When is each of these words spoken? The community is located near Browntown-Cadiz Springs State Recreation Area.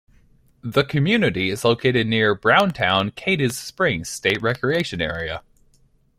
The 0.63 0.83
community 0.83 1.51
is 1.51 1.63
located 1.63 2.07
near 2.07 2.35
Browntown-Cadiz 2.35 3.55
Springs 3.55 4.09
State 4.09 4.41
Recreation 4.41 4.99
Area. 4.99 5.43